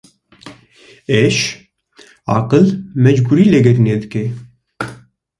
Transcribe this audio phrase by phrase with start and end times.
[1.23, 1.37] Êş,
[2.37, 2.67] aqil
[3.03, 4.25] mecbûrî lêgerînê dike.